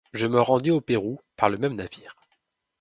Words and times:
Je 0.13 0.25
me 0.25 0.41
rendais 0.41 0.71
au 0.71 0.81
Pérou 0.81 1.19
par 1.35 1.47
le 1.51 1.59
même 1.59 1.75
navire. 1.75 2.15